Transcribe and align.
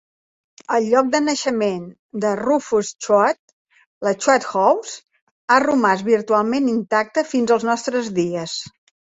El 0.75 0.85
lloc 0.91 1.09
de 1.15 1.19
naixement 1.25 1.83
de 2.23 2.31
Rufus 2.39 2.89
Choate, 3.07 3.53
la 4.07 4.15
Choate 4.23 4.49
House, 4.55 4.97
ha 5.49 5.59
romàs 5.67 6.03
virtualment 6.09 6.73
intacte 6.75 7.27
fins 7.37 7.55
els 7.59 7.69
nostres 7.71 8.13
dies. 8.19 8.59